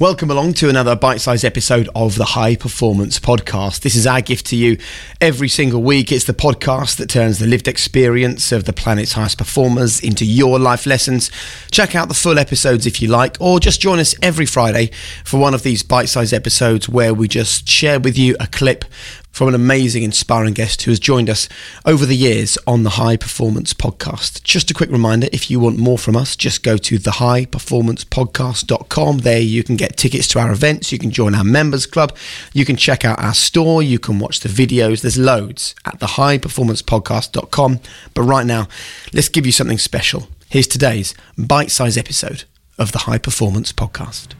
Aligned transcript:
Welcome 0.00 0.30
along 0.30 0.54
to 0.54 0.70
another 0.70 0.96
bite 0.96 1.20
sized 1.20 1.44
episode 1.44 1.90
of 1.94 2.14
the 2.14 2.24
High 2.24 2.56
Performance 2.56 3.18
Podcast. 3.18 3.80
This 3.80 3.94
is 3.94 4.06
our 4.06 4.22
gift 4.22 4.46
to 4.46 4.56
you 4.56 4.78
every 5.20 5.50
single 5.50 5.82
week. 5.82 6.10
It's 6.10 6.24
the 6.24 6.32
podcast 6.32 6.96
that 6.96 7.10
turns 7.10 7.38
the 7.38 7.46
lived 7.46 7.68
experience 7.68 8.50
of 8.50 8.64
the 8.64 8.72
planet's 8.72 9.12
highest 9.12 9.36
performers 9.36 10.00
into 10.00 10.24
your 10.24 10.58
life 10.58 10.86
lessons. 10.86 11.30
Check 11.70 11.94
out 11.94 12.08
the 12.08 12.14
full 12.14 12.38
episodes 12.38 12.86
if 12.86 13.02
you 13.02 13.08
like, 13.08 13.36
or 13.40 13.60
just 13.60 13.82
join 13.82 13.98
us 13.98 14.14
every 14.22 14.46
Friday 14.46 14.90
for 15.22 15.38
one 15.38 15.52
of 15.52 15.64
these 15.64 15.82
bite 15.82 16.08
sized 16.08 16.32
episodes 16.32 16.88
where 16.88 17.12
we 17.12 17.28
just 17.28 17.68
share 17.68 18.00
with 18.00 18.16
you 18.16 18.36
a 18.40 18.46
clip 18.46 18.86
from 19.30 19.48
an 19.48 19.54
amazing, 19.54 20.02
inspiring 20.02 20.54
guest 20.54 20.82
who 20.82 20.90
has 20.90 20.98
joined 20.98 21.30
us 21.30 21.48
over 21.86 22.04
the 22.04 22.16
years 22.16 22.58
on 22.66 22.82
the 22.82 22.90
High 22.90 23.16
Performance 23.16 23.72
Podcast. 23.72 24.42
Just 24.42 24.70
a 24.70 24.74
quick 24.74 24.90
reminder 24.90 25.28
if 25.32 25.50
you 25.50 25.58
want 25.60 25.78
more 25.78 25.96
from 25.98 26.16
us, 26.16 26.36
just 26.36 26.62
go 26.62 26.76
to 26.76 26.98
thehighperformancepodcast.com. 26.98 29.18
There 29.18 29.40
you 29.40 29.62
can 29.62 29.76
get 29.76 29.96
tickets 29.96 30.26
to 30.28 30.40
our 30.40 30.52
events, 30.52 30.92
you 30.92 30.98
can 30.98 31.10
join 31.10 31.34
our 31.34 31.44
members 31.44 31.84
club, 31.86 32.16
you 32.52 32.64
can 32.64 32.76
check 32.76 33.04
out 33.04 33.20
our 33.20 33.34
store, 33.34 33.82
you 33.82 33.98
can 33.98 34.18
watch 34.18 34.40
the 34.40 34.48
videos. 34.48 35.02
There's 35.02 35.18
loads 35.18 35.74
at 35.84 36.00
thehighperformancepodcast.com. 36.00 37.80
But 38.14 38.22
right 38.22 38.46
now, 38.46 38.68
let's 39.12 39.28
give 39.28 39.44
you 39.46 39.52
something 39.52 39.78
special. 39.78 40.28
Here's 40.48 40.66
today's 40.66 41.14
bite 41.38 41.70
sized 41.70 41.96
episode 41.96 42.42
of 42.78 42.90
the 42.92 43.00
High 43.00 43.18
Performance 43.18 43.72
Podcast 43.72 44.34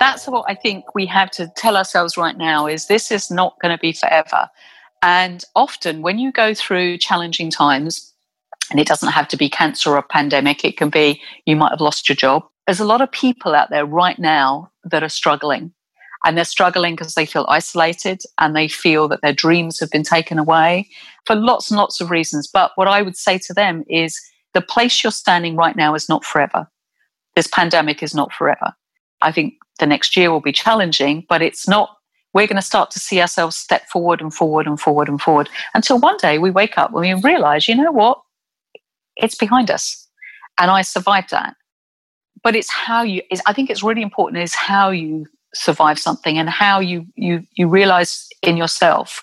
that's 0.00 0.26
what 0.26 0.46
I 0.48 0.54
think 0.54 0.94
we 0.94 1.06
have 1.06 1.30
to 1.32 1.52
tell 1.56 1.76
ourselves 1.76 2.16
right 2.16 2.36
now 2.36 2.66
is 2.66 2.86
this 2.86 3.12
is 3.12 3.30
not 3.30 3.54
going 3.60 3.76
to 3.76 3.80
be 3.80 3.92
forever. 3.92 4.48
And 5.02 5.44
often 5.54 6.02
when 6.02 6.18
you 6.18 6.32
go 6.32 6.54
through 6.54 6.98
challenging 6.98 7.50
times, 7.50 8.12
and 8.70 8.80
it 8.80 8.86
doesn't 8.86 9.12
have 9.12 9.28
to 9.28 9.36
be 9.36 9.48
cancer 9.48 9.94
or 9.94 10.02
pandemic, 10.02 10.64
it 10.64 10.76
can 10.76 10.90
be 10.90 11.20
you 11.44 11.56
might 11.56 11.70
have 11.70 11.80
lost 11.80 12.08
your 12.08 12.16
job. 12.16 12.44
There's 12.66 12.80
a 12.80 12.84
lot 12.84 13.00
of 13.00 13.10
people 13.10 13.54
out 13.54 13.70
there 13.70 13.84
right 13.84 14.18
now 14.18 14.70
that 14.84 15.02
are 15.02 15.08
struggling. 15.08 15.72
And 16.24 16.36
they're 16.36 16.44
struggling 16.44 16.94
because 16.94 17.14
they 17.14 17.24
feel 17.24 17.46
isolated 17.48 18.22
and 18.38 18.54
they 18.54 18.68
feel 18.68 19.08
that 19.08 19.22
their 19.22 19.32
dreams 19.32 19.80
have 19.80 19.90
been 19.90 20.02
taken 20.02 20.38
away 20.38 20.88
for 21.24 21.34
lots 21.34 21.70
and 21.70 21.78
lots 21.78 22.00
of 22.00 22.10
reasons. 22.10 22.46
But 22.46 22.72
what 22.74 22.88
I 22.88 23.00
would 23.00 23.16
say 23.16 23.38
to 23.38 23.54
them 23.54 23.84
is 23.88 24.20
the 24.52 24.60
place 24.60 25.02
you're 25.02 25.12
standing 25.12 25.56
right 25.56 25.74
now 25.74 25.94
is 25.94 26.10
not 26.10 26.24
forever. 26.24 26.68
This 27.36 27.46
pandemic 27.46 28.02
is 28.02 28.14
not 28.14 28.32
forever. 28.34 28.74
I 29.22 29.32
think 29.32 29.54
the 29.80 29.86
next 29.86 30.16
year 30.16 30.30
will 30.30 30.40
be 30.40 30.52
challenging, 30.52 31.26
but 31.28 31.42
it's 31.42 31.66
not, 31.66 31.96
we're 32.32 32.46
going 32.46 32.56
to 32.56 32.62
start 32.62 32.90
to 32.92 33.00
see 33.00 33.20
ourselves 33.20 33.56
step 33.56 33.88
forward 33.88 34.20
and 34.20 34.32
forward 34.32 34.66
and 34.66 34.78
forward 34.78 35.08
and 35.08 35.20
forward 35.20 35.48
until 35.74 35.98
one 35.98 36.16
day 36.18 36.38
we 36.38 36.50
wake 36.50 36.78
up 36.78 36.94
and 36.94 37.00
we 37.00 37.14
realize, 37.14 37.68
you 37.68 37.74
know 37.74 37.90
what? 37.90 38.20
It's 39.16 39.34
behind 39.34 39.70
us. 39.70 40.08
And 40.58 40.70
I 40.70 40.82
survived 40.82 41.30
that. 41.30 41.54
But 42.42 42.54
it's 42.54 42.70
how 42.70 43.02
you, 43.02 43.22
I 43.46 43.52
think 43.52 43.68
it's 43.68 43.82
really 43.82 44.02
important 44.02 44.42
is 44.42 44.54
how 44.54 44.90
you 44.90 45.26
survive 45.54 45.98
something 45.98 46.38
and 46.38 46.48
how 46.48 46.80
you, 46.80 47.06
you, 47.16 47.42
you 47.54 47.68
realize 47.68 48.28
in 48.42 48.56
yourself 48.56 49.22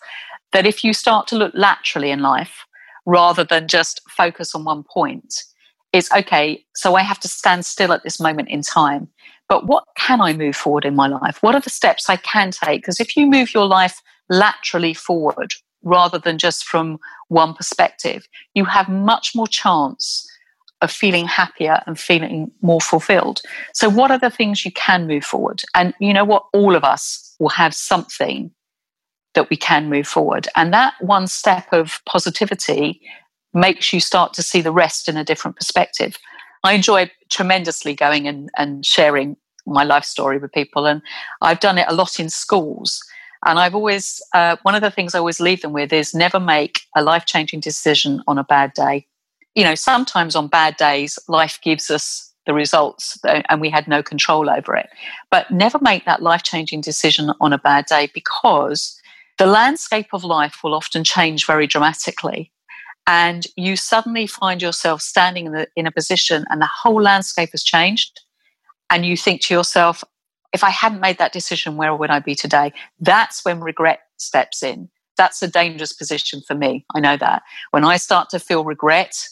that 0.51 0.65
if 0.65 0.83
you 0.83 0.93
start 0.93 1.27
to 1.27 1.37
look 1.37 1.53
laterally 1.55 2.11
in 2.11 2.21
life 2.21 2.65
rather 3.05 3.43
than 3.43 3.67
just 3.67 4.01
focus 4.09 4.53
on 4.53 4.65
one 4.65 4.83
point, 4.83 5.33
it's 5.93 6.11
okay, 6.11 6.63
so 6.75 6.95
I 6.95 7.01
have 7.01 7.19
to 7.21 7.27
stand 7.27 7.65
still 7.65 7.93
at 7.93 8.03
this 8.03 8.19
moment 8.19 8.49
in 8.49 8.61
time 8.61 9.07
but 9.49 9.67
what 9.67 9.85
can 9.95 10.21
I 10.21 10.33
move 10.33 10.55
forward 10.55 10.85
in 10.85 10.95
my 10.95 11.07
life? 11.07 11.41
What 11.41 11.55
are 11.55 11.61
the 11.61 11.69
steps 11.69 12.09
I 12.09 12.17
can 12.17 12.51
take? 12.51 12.81
Because 12.81 12.99
if 12.99 13.15
you 13.15 13.25
move 13.25 13.53
your 13.53 13.65
life 13.65 14.01
laterally 14.29 14.93
forward 14.93 15.53
rather 15.83 16.17
than 16.17 16.37
just 16.37 16.65
from 16.65 16.97
one 17.29 17.53
perspective, 17.53 18.27
you 18.53 18.65
have 18.65 18.89
much 18.89 19.33
more 19.35 19.47
chance 19.47 20.27
of 20.81 20.91
feeling 20.91 21.25
happier 21.25 21.81
and 21.87 21.99
feeling 21.99 22.51
more 22.61 22.81
fulfilled. 22.81 23.41
So, 23.73 23.89
what 23.89 24.11
are 24.11 24.19
the 24.19 24.29
things 24.29 24.63
you 24.63 24.71
can 24.71 25.07
move 25.07 25.23
forward? 25.23 25.63
And 25.73 25.93
you 25.99 26.13
know 26.13 26.25
what? 26.25 26.45
All 26.53 26.75
of 26.75 26.83
us 26.83 27.35
will 27.39 27.49
have 27.49 27.73
something 27.73 28.51
that 29.33 29.49
we 29.49 29.57
can 29.57 29.89
move 29.89 30.07
forward. 30.07 30.47
And 30.55 30.73
that 30.73 30.93
one 30.99 31.27
step 31.27 31.67
of 31.71 32.01
positivity 32.05 33.01
makes 33.53 33.93
you 33.93 33.99
start 33.99 34.33
to 34.33 34.43
see 34.43 34.61
the 34.61 34.71
rest 34.71 35.07
in 35.07 35.17
a 35.17 35.23
different 35.23 35.57
perspective. 35.57 36.17
I 36.63 36.73
enjoy 36.73 37.11
tremendously 37.29 37.93
going 37.93 38.27
and, 38.27 38.49
and 38.57 38.85
sharing 38.85 39.37
my 39.67 39.83
life 39.83 40.05
story 40.05 40.37
with 40.37 40.51
people. 40.51 40.85
And 40.85 41.01
I've 41.41 41.59
done 41.59 41.77
it 41.77 41.85
a 41.87 41.93
lot 41.93 42.19
in 42.19 42.29
schools. 42.29 43.03
And 43.45 43.59
I've 43.59 43.75
always, 43.75 44.21
uh, 44.33 44.57
one 44.63 44.75
of 44.75 44.81
the 44.81 44.91
things 44.91 45.13
I 45.13 45.19
always 45.19 45.39
leave 45.39 45.61
them 45.61 45.73
with 45.73 45.93
is 45.93 46.13
never 46.13 46.39
make 46.39 46.81
a 46.95 47.03
life 47.03 47.25
changing 47.25 47.59
decision 47.59 48.21
on 48.27 48.37
a 48.37 48.43
bad 48.43 48.73
day. 48.73 49.05
You 49.55 49.63
know, 49.63 49.75
sometimes 49.75 50.35
on 50.35 50.47
bad 50.47 50.77
days, 50.77 51.19
life 51.27 51.59
gives 51.61 51.91
us 51.91 52.33
the 52.45 52.53
results 52.53 53.19
and 53.25 53.61
we 53.61 53.69
had 53.69 53.87
no 53.87 54.01
control 54.01 54.49
over 54.49 54.75
it. 54.75 54.89
But 55.29 55.51
never 55.51 55.77
make 55.81 56.05
that 56.05 56.21
life 56.21 56.43
changing 56.43 56.81
decision 56.81 57.31
on 57.41 57.53
a 57.53 57.57
bad 57.57 57.85
day 57.85 58.09
because 58.13 58.99
the 59.37 59.45
landscape 59.45 60.07
of 60.13 60.23
life 60.23 60.59
will 60.63 60.73
often 60.73 61.03
change 61.03 61.45
very 61.45 61.67
dramatically 61.67 62.51
and 63.05 63.47
you 63.55 63.75
suddenly 63.75 64.27
find 64.27 64.61
yourself 64.61 65.01
standing 65.01 65.47
in, 65.47 65.51
the, 65.53 65.67
in, 65.75 65.87
a 65.87 65.91
position 65.91 66.45
and 66.49 66.61
the 66.61 66.69
whole 66.81 67.01
landscape 67.01 67.49
has 67.51 67.63
changed 67.63 68.21
and 68.89 69.05
you 69.05 69.17
think 69.17 69.41
to 69.41 69.53
yourself 69.53 70.03
if 70.53 70.63
i 70.63 70.69
hadn't 70.69 71.01
made 71.01 71.17
that 71.17 71.33
decision 71.33 71.77
where 71.77 71.95
would 71.95 72.09
i 72.09 72.19
be 72.19 72.35
today? 72.35 72.73
That's 72.99 73.43
when 73.43 73.59
regret 73.61 74.01
steps 74.17 74.63
in. 74.63 74.89
That's 75.17 75.41
a 75.41 75.47
dangerous 75.47 75.93
position 75.93 76.41
for 76.47 76.55
me. 76.55 76.85
I 76.95 76.99
know 76.99 77.17
that. 77.17 77.43
When 77.71 77.83
i 77.83 77.97
start 77.97 78.29
to 78.29 78.39
feel 78.39 78.63
regret 78.63 79.27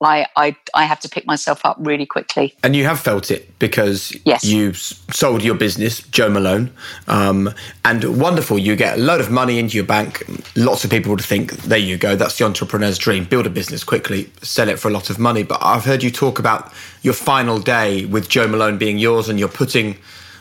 I, 0.00 0.26
I, 0.36 0.56
I 0.74 0.84
have 0.84 1.00
to 1.00 1.08
pick 1.08 1.26
myself 1.26 1.64
up 1.64 1.76
really 1.80 2.06
quickly. 2.06 2.54
And 2.62 2.76
you 2.76 2.84
have 2.84 3.00
felt 3.00 3.30
it 3.30 3.58
because 3.58 4.16
yes. 4.24 4.44
you 4.44 4.72
sold 4.74 5.42
your 5.42 5.56
business, 5.56 6.02
Jo 6.02 6.28
Malone, 6.28 6.70
um, 7.08 7.52
and 7.84 8.20
wonderful. 8.20 8.58
You 8.58 8.76
get 8.76 8.98
a 8.98 9.00
load 9.00 9.20
of 9.20 9.30
money 9.30 9.58
into 9.58 9.76
your 9.76 9.86
bank. 9.86 10.22
Lots 10.56 10.84
of 10.84 10.90
people 10.90 11.10
would 11.10 11.24
think, 11.24 11.52
there 11.62 11.78
you 11.78 11.96
go, 11.96 12.14
that's 12.14 12.38
the 12.38 12.44
entrepreneur's 12.44 12.98
dream. 12.98 13.24
Build 13.24 13.46
a 13.46 13.50
business 13.50 13.82
quickly, 13.82 14.30
sell 14.42 14.68
it 14.68 14.78
for 14.78 14.88
a 14.88 14.92
lot 14.92 15.10
of 15.10 15.18
money. 15.18 15.42
But 15.42 15.58
I've 15.62 15.84
heard 15.84 16.02
you 16.02 16.10
talk 16.10 16.38
about 16.38 16.72
your 17.02 17.14
final 17.14 17.58
day 17.58 18.04
with 18.04 18.28
Jo 18.28 18.46
Malone 18.46 18.78
being 18.78 18.98
yours, 18.98 19.28
and 19.28 19.38
you're 19.38 19.48
putting 19.48 19.96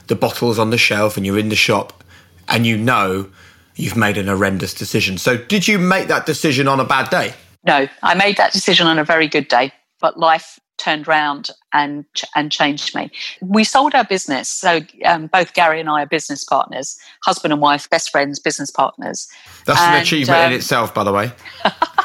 the 0.06 0.16
bottles 0.16 0.60
on 0.60 0.70
the 0.70 0.78
shelf, 0.78 1.18
and 1.18 1.26
you're 1.26 1.40
in 1.40 1.50
the 1.50 1.56
shop, 1.56 2.04
and 2.48 2.66
you 2.66 2.78
know 2.78 3.30
you've 3.76 3.98
made 3.98 4.18
an 4.18 4.28
horrendous 4.28 4.74
decision. 4.74 5.18
So, 5.18 5.38
did 5.38 5.68
you 5.68 5.80
make 5.80 6.08
that 6.08 6.26
decision 6.26 6.68
on 6.68 6.80
a 6.80 6.86
bad 6.86 7.10
day? 7.10 7.34
No, 7.68 7.88
I 8.02 8.16
made 8.16 8.38
that 8.38 8.54
decision 8.54 8.88
on 8.88 8.98
a 8.98 9.04
very 9.04 9.28
good 9.28 9.50
day, 9.50 9.74
but 10.00 10.18
life 10.18 10.58
turned 10.78 11.06
round 11.06 11.50
and 11.74 12.06
and 12.34 12.50
changed 12.50 12.96
me. 12.96 13.12
We 13.42 13.66
sold 13.66 13.94
our 13.94 14.06
business, 14.06 14.48
so 14.48 14.80
um, 15.04 15.28
both 15.28 15.54
Gary 15.54 15.82
and 15.82 15.90
I 15.90 16.04
are 16.04 16.06
business 16.06 16.46
partners, 16.46 16.98
husband 17.26 17.52
and 17.52 17.62
wife, 17.62 17.90
best 17.90 18.10
friends, 18.10 18.40
business 18.40 18.72
partners. 18.72 19.28
That's 19.66 19.82
and, 19.82 19.96
an 19.96 20.02
achievement 20.02 20.40
um, 20.40 20.52
in 20.52 20.58
itself, 20.58 20.94
by 20.94 21.04
the 21.04 21.12
way. 21.12 21.32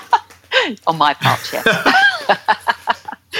on 0.88 0.98
my 0.98 1.14
part, 1.14 1.48
yes, 1.52 1.64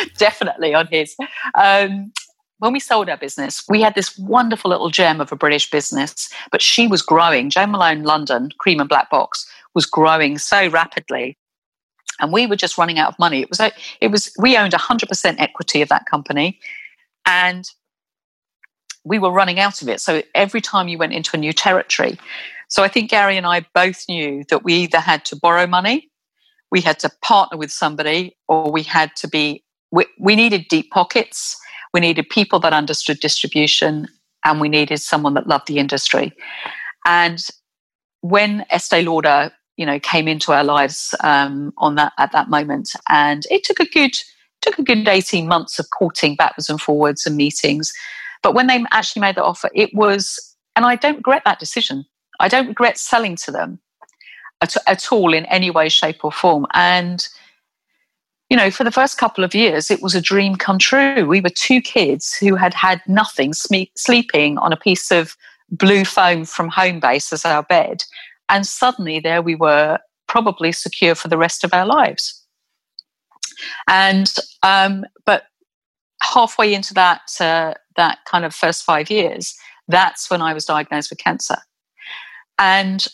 definitely 0.17 0.75
on 0.75 0.87
his. 0.87 1.17
Um, 1.57 2.13
when 2.59 2.73
we 2.73 2.79
sold 2.79 3.09
our 3.09 3.17
business, 3.17 3.65
we 3.69 3.83
had 3.83 3.97
this 3.97 4.17
wonderful 4.17 4.71
little 4.71 4.91
gem 4.91 5.21
of 5.21 5.33
a 5.33 5.37
British 5.37 5.69
business, 5.69 6.33
but 6.53 6.63
she 6.63 6.87
was 6.87 7.03
growing. 7.03 7.51
Jo 7.51 7.67
Malone 7.67 8.05
London, 8.05 8.51
Cream 8.59 8.79
and 8.79 8.89
Black 8.89 9.11
Box, 9.11 9.45
was 9.75 9.87
growing 9.87 10.39
so 10.39 10.69
rapidly 10.69 11.37
and 12.23 12.33
we 12.33 12.47
were 12.47 12.57
just 12.57 12.79
running 12.79 12.99
out 12.99 13.13
of 13.13 13.19
money. 13.19 13.41
It 13.41 13.51
was 13.51 13.59
like 13.59 13.75
it 14.01 14.11
was 14.11 14.33
we 14.39 14.57
owned 14.57 14.73
100% 14.73 15.35
equity 15.39 15.83
of 15.83 15.89
that 15.91 16.07
company, 16.07 16.59
and 17.27 17.69
we 19.05 19.19
were 19.19 19.33
running 19.33 19.59
out 19.59 19.83
of 19.83 19.89
it. 19.89 20.01
So 20.01 20.23
every 20.35 20.61
time 20.61 20.89
you 20.89 20.97
went 20.97 21.13
into 21.13 21.37
a 21.37 21.41
new 21.41 21.53
territory, 21.53 22.17
so 22.69 22.83
I 22.83 22.89
think 22.89 23.11
Gary 23.11 23.37
and 23.37 23.47
I 23.47 23.67
both 23.75 24.05
knew 24.09 24.45
that 24.49 24.65
we 24.65 24.75
either 24.75 25.01
had 25.01 25.25
to 25.27 25.37
borrow 25.37 25.67
money, 25.67 26.11
we 26.71 26.81
had 26.81 26.99
to 27.01 27.11
partner 27.21 27.59
with 27.59 27.73
somebody, 27.73 28.37
or 28.49 28.71
we 28.71 28.85
had 28.85 29.15
to 29.17 29.29
be 29.29 29.65
we, 29.91 30.07
we 30.19 30.37
needed 30.37 30.69
deep 30.69 30.91
pockets, 30.91 31.59
we 31.93 32.01
needed 32.01 32.29
people 32.31 32.61
that 32.61 32.73
understood 32.73 33.19
distribution, 33.21 34.09
and 34.45 34.61
we 34.61 34.69
needed 34.69 34.99
someone 34.99 35.35
that 35.35 35.49
loved 35.49 35.67
the 35.67 35.79
industry. 35.79 36.33
And 37.05 37.45
when 38.21 38.65
Estee 38.71 39.03
Lauder 39.03 39.53
you 39.77 39.87
know 39.87 39.99
came 39.99 40.29
into 40.29 40.53
our 40.53 40.65
lives 40.65 41.15
um, 41.23 41.73
on 41.79 41.95
that 41.97 42.13
at 42.19 42.33
that 42.33 42.49
moment. 42.49 42.91
And 43.09 43.45
it 43.51 43.65
took 43.65 43.81
a 43.81 43.87
good 43.87 44.13
took 44.61 44.79
a 44.79 44.83
good 44.83 45.07
18 45.07 45.49
months 45.49 45.79
of 45.79 45.91
courting 45.91 46.37
backwards 46.37 46.71
and 46.71 46.81
forwards 46.81 47.27
and 47.27 47.37
meetings. 47.37 47.93
But 48.43 48.55
when 48.55 48.67
they 48.67 48.85
actually 48.91 49.21
made 49.21 49.37
the 49.37 49.45
offer 49.45 49.71
it 49.75 49.95
was 49.95 50.39
and 50.75 50.85
i 50.85 50.97
don't 50.97 51.17
regret 51.17 51.43
that 51.45 51.61
decision. 51.61 52.05
I 52.41 52.49
don't 52.49 52.69
regret 52.69 52.99
selling 52.99 53.37
to 53.37 53.51
them 53.51 53.79
at, 54.63 54.75
at 54.87 55.13
all 55.13 55.33
in 55.33 55.45
any 55.47 55.71
way 55.71 55.89
shape 55.89 56.25
or 56.25 56.33
form. 56.33 56.67
And 56.75 57.27
you 58.51 58.57
know 58.57 58.71
for 58.71 58.85
the 58.85 58.91
first 58.91 59.17
couple 59.17 59.45
of 59.45 59.55
years 59.55 59.91
it 59.91 60.03
was 60.03 60.15
a 60.15 60.21
dream 60.21 60.57
come 60.57 60.79
true. 60.79 61.27
We 61.27 61.41
were 61.41 61.51
two 61.51 61.81
kids 61.81 62.35
who 62.35 62.57
had 62.57 62.75
had 62.75 63.01
nothing 63.07 63.53
sleeping 63.55 64.59
on 64.59 64.73
a 64.73 64.77
piece 64.77 65.11
of 65.11 65.37
blue 65.71 66.05
foam 66.05 66.45
from 66.45 66.71
Homebase 66.71 67.33
as 67.33 67.45
our 67.45 67.63
bed 67.63 68.05
and 68.49 68.67
suddenly 68.67 69.21
there 69.21 69.43
we 69.43 69.55
were, 69.55 69.99
probably 70.29 70.73
secure 70.73 71.15
for 71.15 71.29
the 71.29 71.37
rest 71.37 71.63
of 71.63 71.75
our 71.75 71.85
lives. 71.85 72.43
And, 73.87 74.33
um, 74.63 75.05
but 75.27 75.45
halfway 76.23 76.73
into 76.73 76.95
that 76.95 77.21
uh, 77.39 77.75
that 77.97 78.19
kind 78.25 78.45
of 78.45 78.55
first 78.55 78.83
five 78.85 79.11
years, 79.11 79.55
that's 79.89 80.31
when 80.31 80.41
I 80.41 80.55
was 80.55 80.65
diagnosed 80.65 81.11
with 81.11 81.19
cancer. 81.19 81.59
And 82.59 83.07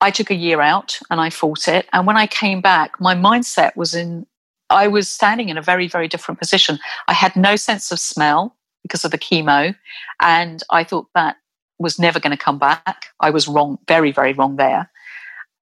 I 0.00 0.10
took 0.10 0.30
a 0.30 0.34
year 0.34 0.60
out 0.60 0.98
and 1.10 1.20
I 1.20 1.30
fought 1.30 1.66
it. 1.66 1.86
And 1.94 2.06
when 2.06 2.18
I 2.18 2.26
came 2.26 2.60
back, 2.60 3.00
my 3.00 3.14
mindset 3.14 3.74
was 3.74 3.94
in, 3.94 4.26
I 4.68 4.86
was 4.86 5.08
standing 5.08 5.48
in 5.48 5.56
a 5.56 5.62
very, 5.62 5.88
very 5.88 6.08
different 6.08 6.38
position. 6.38 6.78
I 7.08 7.14
had 7.14 7.36
no 7.36 7.56
sense 7.56 7.90
of 7.90 7.98
smell 7.98 8.54
because 8.82 9.04
of 9.04 9.12
the 9.12 9.18
chemo. 9.18 9.74
And 10.20 10.62
I 10.70 10.84
thought 10.84 11.06
that 11.14 11.36
was 11.78 11.98
never 11.98 12.20
going 12.20 12.36
to 12.36 12.42
come 12.42 12.58
back. 12.58 13.06
I 13.20 13.30
was 13.30 13.48
wrong, 13.48 13.78
very, 13.88 14.12
very 14.12 14.32
wrong 14.32 14.56
there. 14.56 14.90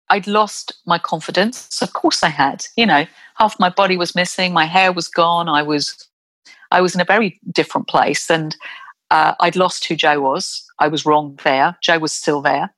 I'd 0.10 0.28
lost 0.28 0.74
my 0.86 0.98
confidence. 0.98 1.82
Of 1.82 1.94
course 1.94 2.22
I 2.22 2.30
had. 2.30 2.66
You 2.76 2.86
know, 2.86 3.06
half 3.36 3.60
my 3.60 3.70
body 3.70 3.96
was 3.96 4.14
missing, 4.14 4.52
my 4.54 4.66
hair 4.66 4.92
was 4.92 5.08
gone. 5.08 5.48
I 5.48 5.64
was 5.64 6.08
I 6.70 6.82
was 6.82 6.96
in 6.96 7.02
a 7.02 7.06
very 7.06 7.40
different 7.52 7.88
place 7.88 8.30
and 8.30 8.56
uh, 9.10 9.36
I'd 9.40 9.56
lost 9.56 9.86
who 9.86 9.96
Jo 9.96 10.22
was. 10.22 10.64
I 10.80 10.88
was 10.88 11.06
wrong 11.06 11.38
there. 11.44 11.78
Jo 11.82 12.00
was 12.00 12.14
still 12.14 12.42
there. 12.42 12.74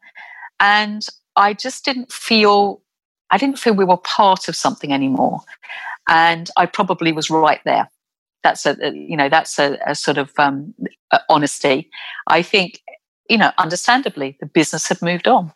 And 0.59 1.06
I 1.35 1.53
just 1.53 1.85
didn't 1.85 2.12
feel 2.12 2.81
I 3.31 3.38
didn't 3.38 3.57
feel 3.57 3.74
we 3.74 3.85
were 3.85 3.97
part 3.97 4.47
of 4.47 4.56
something 4.56 4.94
anymore. 4.94 5.41
And 6.07 6.51
I 6.56 6.68
probably 6.68 7.12
was 7.12 7.31
right 7.31 7.62
there. 7.65 7.89
That's 8.44 8.65
a 8.68 8.77
you 8.94 9.18
know 9.18 9.30
that's 9.30 9.57
a, 9.57 9.80
a 9.88 9.95
sort 9.95 10.18
of 10.19 10.31
um, 10.38 10.75
honesty. 11.30 11.89
I 12.27 12.44
think 12.44 12.81
you 13.29 13.37
know 13.37 13.51
understandably 13.57 14.37
the 14.39 14.45
business 14.45 14.87
had 14.87 15.01
moved 15.01 15.27
on. 15.27 15.51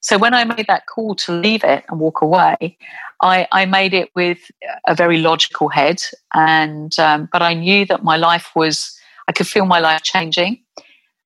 So 0.00 0.18
when 0.18 0.34
I 0.34 0.44
made 0.44 0.66
that 0.68 0.86
call 0.86 1.16
to 1.16 1.32
leave 1.32 1.64
it 1.64 1.84
and 1.88 1.98
walk 1.98 2.20
away, 2.20 2.78
I, 3.22 3.48
I 3.50 3.66
made 3.66 3.92
it 3.92 4.10
with 4.14 4.38
a 4.86 4.94
very 4.94 5.18
logical 5.18 5.68
head, 5.68 6.00
and 6.32 6.96
um, 6.98 7.28
but 7.32 7.42
I 7.42 7.54
knew 7.54 7.84
that 7.86 8.04
my 8.04 8.16
life 8.16 8.50
was 8.54 8.96
I 9.28 9.32
could 9.32 9.48
feel 9.48 9.66
my 9.66 9.80
life 9.80 10.02
changing. 10.02 10.60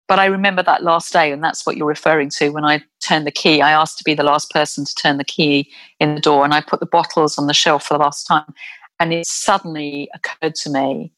But 0.07 0.19
I 0.19 0.25
remember 0.25 0.63
that 0.63 0.83
last 0.83 1.13
day, 1.13 1.33
and 1.33 1.45
that's 1.45 1.67
what 1.67 1.77
you're 1.77 1.87
referring 1.87 2.31
to. 2.31 2.49
When 2.49 2.65
I 2.65 2.83
turned 3.07 3.27
the 3.27 3.31
key, 3.31 3.61
I 3.61 3.73
asked 3.73 3.99
to 3.99 4.05
be 4.05 4.15
the 4.15 4.23
last 4.23 4.51
person 4.51 4.87
to 4.87 4.95
turn 4.95 5.19
the 5.19 5.25
key 5.25 5.71
in 6.01 6.15
the 6.15 6.21
door, 6.21 6.45
and 6.45 6.55
I 6.55 6.63
put 6.63 6.81
the 6.81 6.87
bottles 6.87 7.37
on 7.37 7.47
the 7.47 7.55
shelf 7.55 7.85
for 7.85 7.95
the 7.95 8.03
last 8.03 8.27
time. 8.27 8.55
And 8.99 9.13
it 9.13 9.27
suddenly 9.27 10.09
occurred 10.15 10.55
to 10.57 10.71
me 10.71 11.13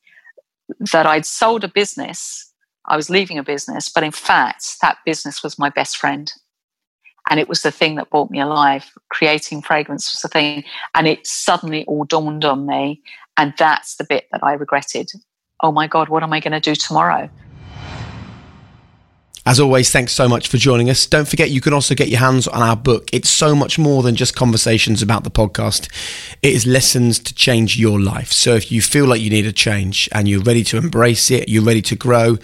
that 0.93 1.07
I'd 1.07 1.25
sold 1.25 1.63
a 1.63 1.69
business, 1.69 2.50
I 2.87 2.97
was 2.97 3.11
leaving 3.11 3.39
a 3.39 3.43
business, 3.43 3.89
but 3.89 4.03
in 4.03 4.11
fact, 4.11 4.81
that 4.83 4.99
business 5.05 5.43
was 5.43 5.59
my 5.59 5.69
best 5.69 5.97
friend. 5.97 6.33
And 7.29 7.39
it 7.39 7.49
was 7.49 7.63
the 7.63 7.71
thing 7.71 7.95
that 7.97 8.11
brought 8.11 8.31
me 8.31 8.41
alive. 8.41 8.91
Creating 9.11 9.63
fragrance 9.63 10.13
was 10.13 10.21
the 10.23 10.29
thing. 10.29 10.65
And 10.95 11.07
it 11.07 11.27
suddenly 11.27 11.85
all 11.85 12.05
dawned 12.05 12.45
on 12.45 12.67
me. 12.67 13.03
And 13.37 13.55
that's 13.59 13.97
the 13.97 14.05
bit 14.05 14.27
that 14.33 14.43
I 14.43 14.55
regretted. 14.55 15.11
Oh 15.63 15.71
my 15.71 15.87
God, 15.87 16.09
what 16.09 16.23
am 16.23 16.33
I 16.33 16.41
going 16.41 16.53
to 16.53 16.61
do 16.61 16.75
tomorrow? 16.75 17.31
As 19.51 19.59
always, 19.59 19.91
thanks 19.91 20.13
so 20.13 20.29
much 20.29 20.47
for 20.47 20.59
joining 20.59 20.89
us. 20.91 21.07
Don't 21.07 21.27
forget, 21.27 21.51
you 21.51 21.61
can 21.61 21.73
also 21.73 21.97
get 21.97 22.07
your 22.07 22.21
hands 22.21 22.47
on 22.47 22.63
our 22.63 22.77
book. 22.77 23.11
It's 23.13 23.29
so 23.29 23.57
much 23.57 23.81
more 23.81 24.05
than 24.05 24.15
just 24.15 24.37
conversations 24.37 25.03
about 25.03 25.25
the 25.25 25.31
podcast, 25.33 25.89
it 26.41 26.53
is 26.53 26.69
lessons 26.69 27.19
to 27.19 27.35
change 27.35 27.77
your 27.77 28.01
life. 28.01 28.31
So 28.31 28.55
if 28.55 28.71
you 28.71 28.81
feel 28.81 29.07
like 29.07 29.21
you 29.21 29.29
need 29.29 29.47
a 29.47 29.53
change 29.53 30.09
and 30.13 30.29
you're 30.29 30.41
ready 30.41 30.63
to 30.63 30.77
embrace 30.77 31.33
it, 31.33 31.49
you're 31.49 31.65
ready 31.65 31.83
to 31.83 31.97
grow, 31.97 32.39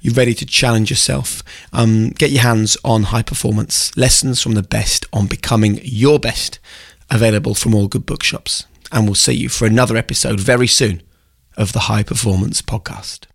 you're 0.00 0.14
ready 0.14 0.32
to 0.32 0.46
challenge 0.46 0.90
yourself, 0.90 1.42
um, 1.72 2.10
get 2.10 2.30
your 2.30 2.42
hands 2.42 2.76
on 2.84 3.02
high 3.02 3.22
performance 3.22 3.90
lessons 3.96 4.40
from 4.40 4.52
the 4.52 4.62
best 4.62 5.06
on 5.12 5.26
becoming 5.26 5.80
your 5.82 6.20
best, 6.20 6.60
available 7.10 7.56
from 7.56 7.74
all 7.74 7.88
good 7.88 8.06
bookshops. 8.06 8.64
And 8.92 9.06
we'll 9.06 9.16
see 9.16 9.34
you 9.34 9.48
for 9.48 9.66
another 9.66 9.96
episode 9.96 10.38
very 10.38 10.68
soon 10.68 11.02
of 11.56 11.72
the 11.72 11.90
High 11.90 12.04
Performance 12.04 12.62
Podcast. 12.62 13.26